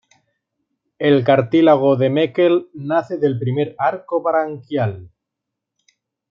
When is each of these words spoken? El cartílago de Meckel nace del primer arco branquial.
El 0.97 1.23
cartílago 1.23 1.95
de 1.95 2.09
Meckel 2.09 2.69
nace 2.73 3.19
del 3.19 3.37
primer 3.37 3.75
arco 3.77 4.23
branquial. 4.23 5.11